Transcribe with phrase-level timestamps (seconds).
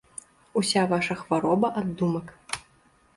[0.61, 2.27] Уся ваша хвароба ад думак.